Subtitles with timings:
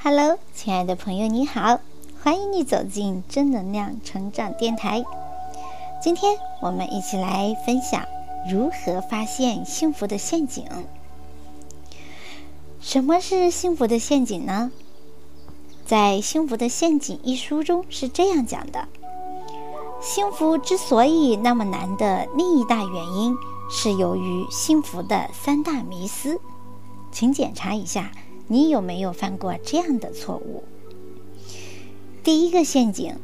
[0.00, 1.80] Hello，亲爱的朋友，你好，
[2.22, 5.04] 欢迎你走进正能量成长电台。
[6.00, 8.06] 今天我们一起来分享
[8.48, 10.64] 如何发现幸福的陷阱。
[12.80, 14.70] 什么是幸福的陷阱呢？
[15.84, 18.86] 在《幸福的陷阱》一书中是这样讲的：
[20.00, 23.36] 幸福之所以那么难的另一大原因，
[23.68, 26.40] 是由于幸福的三大迷思。
[27.10, 28.12] 请检查一下。
[28.50, 30.64] 你有没有犯过这样的错误？
[32.24, 33.14] 第一个陷阱，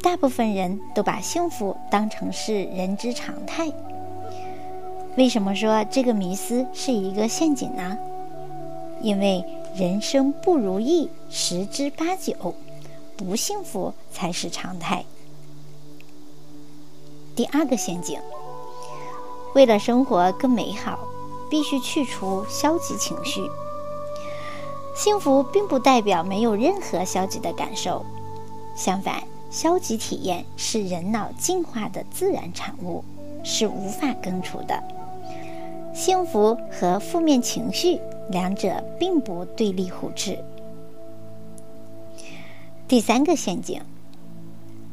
[0.00, 3.72] 大部分人都把幸福当成是人之常态。
[5.16, 7.98] 为什么说这个迷思是一个陷阱呢？
[9.02, 9.44] 因为
[9.74, 12.54] 人生不如意十之八九，
[13.16, 15.04] 不幸福才是常态。
[17.34, 18.20] 第二个陷阱，
[19.56, 21.00] 为了生活更美好，
[21.50, 23.40] 必须去除消极情绪。
[24.96, 28.04] 幸福并不代表没有任何消极的感受，
[28.74, 33.04] 相反，消极体验是人脑进化的自然产物，
[33.44, 34.82] 是无法根除的。
[35.94, 40.42] 幸福和负面情绪两者并不对立互斥。
[42.88, 43.82] 第三个陷阱，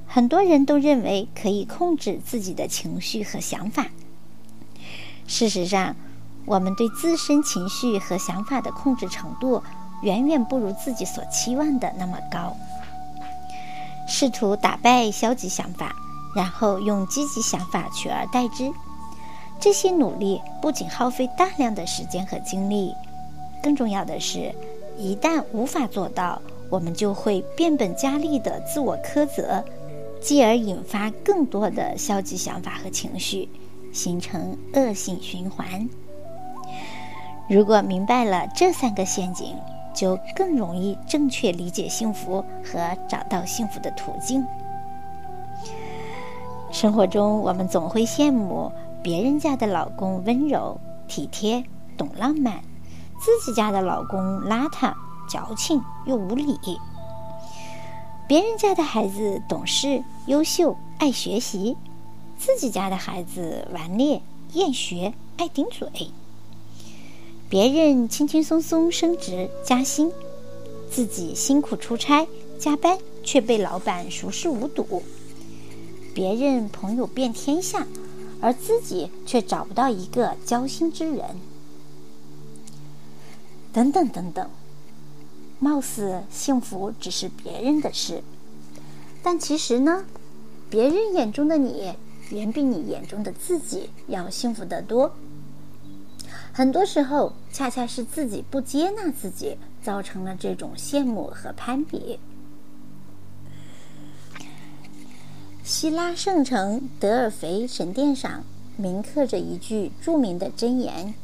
[0.05, 3.87] 很多人都认为可以控制自己的情绪和想法。
[5.27, 5.95] 事实上，
[6.45, 9.63] 我们对自身情绪和想法的控制程度。
[10.03, 12.55] 远远不如自己所期望的那么高。
[14.07, 15.95] 试图打败消极想法，
[16.35, 18.71] 然后用积极想法取而代之，
[19.59, 22.93] 这些努力不仅耗费大量的时间和精力，
[23.61, 24.53] 更重要的是，
[24.97, 29.63] 一旦无法做到，我们就会变本加厉的自我苛责，
[30.21, 33.47] 继而引发更多的消极想法和情绪，
[33.93, 35.87] 形成恶性循环。
[37.49, 39.55] 如果明白了这三个陷阱，
[39.93, 44.45] 就更容易正确理解幸福和找到幸福的途径。
[46.71, 48.71] 生活中，我们总会羡慕
[49.03, 51.63] 别人家的老公温柔体贴、
[51.95, 52.61] 懂浪漫，
[53.19, 54.93] 自己家的老公邋遢、
[55.29, 56.57] 矫情又无理；
[58.27, 61.77] 别人家的孩子懂事、优秀、爱学习，
[62.37, 64.21] 自己家的孩子顽劣、
[64.53, 65.87] 厌学、爱顶嘴。
[67.53, 70.11] 别人轻轻松松升职加薪，
[70.89, 72.27] 自己辛苦出差
[72.57, 75.03] 加班却被老板熟视无睹；
[76.15, 77.85] 别人朋友遍天下，
[78.41, 81.23] 而自己却找不到一个交心之人。
[83.71, 84.49] 等等等等，
[85.59, 88.23] 貌似幸福只是别人的事，
[89.21, 90.05] 但其实呢，
[90.71, 91.93] 别人眼中的你
[92.31, 95.13] 远比你眼中的自己要幸福得多。
[96.55, 102.19] 很多时候，恰恰是自己不接纳自己，造成了这种羡慕和攀比。
[105.63, 108.43] 希腊圣城德尔菲神殿上
[108.77, 111.15] 铭刻着一句著名的箴言：“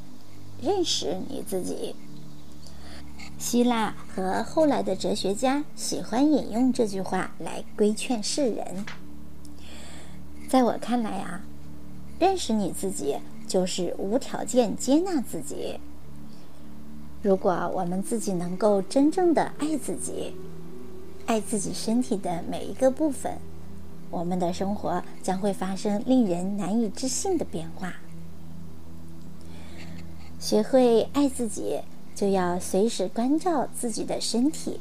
[0.64, 1.96] 认识你自己。”
[3.38, 8.84] 希腊和后来的哲学家喜欢引用这句话来规劝世人。
[10.50, 11.42] 在我看来啊，
[12.20, 13.18] 认识你自己。
[13.50, 15.80] 就是无条件接纳自己。
[17.24, 20.36] 如果我们自己能够真正的爱自己，
[21.26, 23.40] 爱自己身体的每一个部分，
[24.12, 27.96] 我们的生活将会发生令人难以置信的变化。
[30.40, 31.82] 学会爱自己，
[32.16, 34.80] 就要随时关照自己的身体，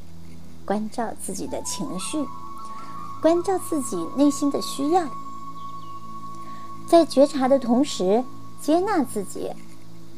[0.67, 2.19] 关照自己的情绪，
[3.23, 5.09] 关照自己内心的需要，
[6.87, 8.23] 在觉察的同时。
[8.61, 9.51] 接纳自己，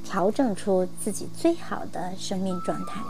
[0.04, 3.00] 调整出自己最好的生命状态，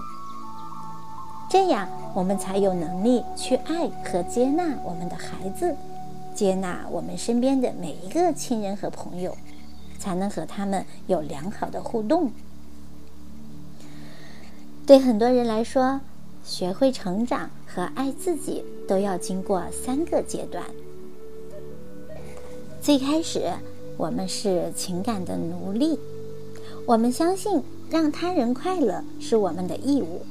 [1.48, 5.74] 这样我们才有能力去爱和接纳我们的孩子，
[6.34, 9.36] 接纳我们身边的每一个亲人和朋友，
[9.98, 12.32] 才能和他们有良好的互动。
[14.86, 16.00] 对很多人来说，
[16.44, 20.64] 学会成长和爱自己都要经过三个阶段。
[22.82, 23.52] 最开始。
[24.00, 25.98] 我们是情感的奴隶，
[26.86, 30.22] 我们相信让他人快乐是我们的义务。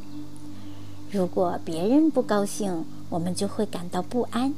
[1.11, 4.55] 如果别人不高兴，我们就会感到不安。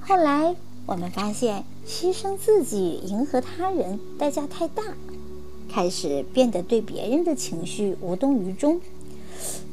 [0.00, 0.56] 后来
[0.86, 4.82] 我们发现，牺牲自己迎合他人代价太大，
[5.68, 8.80] 开始变得对别人的情绪无动于衷。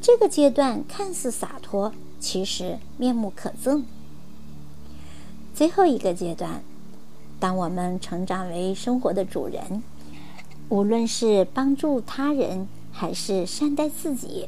[0.01, 3.83] 这个阶段看似洒脱，其实面目可憎。
[5.55, 6.61] 最后一个阶段。
[7.43, 9.83] 当我们成长为生活的主人，
[10.69, 14.47] 无论是帮助他人还是善待自己，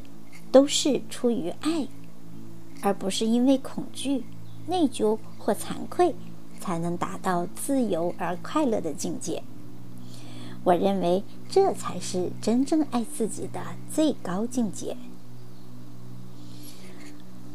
[0.50, 1.90] 都是出于爱，
[2.82, 4.24] 而不是因为恐惧、
[4.68, 6.16] 内疚或惭愧
[6.62, 9.44] 才能达到自由而快乐的境界。
[10.64, 13.60] 我认为这才是真正爱自己的
[13.92, 14.96] 最高境界。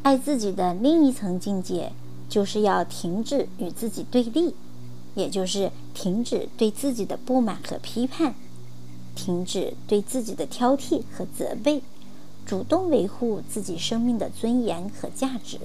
[0.02, 1.92] 爱自己的另一层境界，
[2.28, 4.54] 就是要停止与自己对立，
[5.14, 8.34] 也就是停止对自己的不满和批判，
[9.14, 11.82] 停止对自己的挑剔和责备，
[12.46, 15.58] 主动维护自己生命的尊严和价值。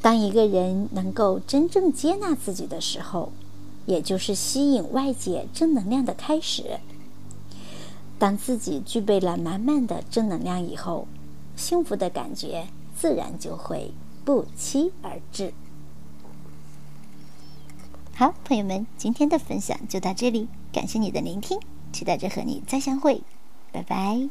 [0.00, 3.32] 当一个人能够真正接纳自己的时候，
[3.86, 6.78] 也就是吸引外界正能量的开始。
[8.18, 11.06] 当自己具备了满满的正能量以后，
[11.56, 12.66] 幸福的感觉
[12.96, 13.92] 自然就会
[14.24, 15.52] 不期而至。
[18.18, 21.60] 好，朋友们，今天的分享就到这里，感谢你的聆听，
[21.92, 23.22] 期待着和你再相会，
[23.70, 24.28] 拜拜。